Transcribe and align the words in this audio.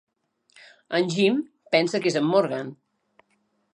En 0.99 1.11
Jim 1.15 1.37
pensa 1.77 2.03
que 2.07 2.11
és 2.13 2.19
en 2.23 2.29
Morgan. 2.31 2.73